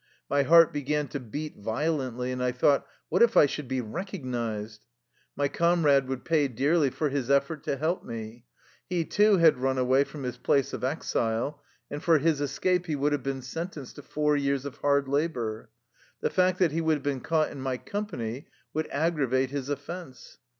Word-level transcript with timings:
My 0.31 0.41
heart 0.41 0.73
began 0.73 1.07
to 1.09 1.19
beat 1.19 1.57
vio 1.57 1.95
lently, 1.95 2.33
and 2.33 2.41
I 2.43 2.51
thought: 2.53 2.87
What 3.09 3.21
if 3.21 3.37
I 3.37 3.45
should 3.45 3.67
be 3.67 3.81
recognized! 3.81 4.83
My 5.35 5.47
comrade 5.47 6.07
would 6.07 6.25
pay 6.25 6.47
dearly 6.47 6.89
for 6.89 7.09
his 7.09 7.29
effort 7.29 7.61
to 7.65 7.77
help 7.77 8.03
me. 8.03 8.45
He, 8.89 9.05
too, 9.05 9.37
had 9.37 9.59
run 9.59 9.77
away 9.77 10.03
from 10.03 10.23
his 10.23 10.39
place 10.39 10.73
of 10.73 10.83
exile, 10.83 11.61
and 11.91 12.01
for 12.01 12.17
his 12.17 12.41
escape 12.41 12.87
he 12.87 12.95
would 12.95 13.11
have 13.11 13.21
been 13.21 13.43
sentenced 13.43 13.95
to 13.97 14.01
four 14.01 14.35
years 14.35 14.65
of 14.65 14.77
hard 14.77 15.07
labor. 15.07 15.69
The 16.21 16.31
fact 16.31 16.57
that 16.57 16.71
he 16.71 16.81
would 16.81 16.95
have 16.95 17.03
been 17.03 17.21
caught 17.21 17.51
in 17.51 17.61
my 17.61 17.77
company 17.77 18.47
would 18.73 18.87
aggravate 18.89 19.51
his 19.51 19.69
offense. 19.69 20.39